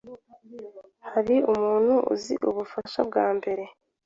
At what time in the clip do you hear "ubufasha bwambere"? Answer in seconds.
2.49-3.63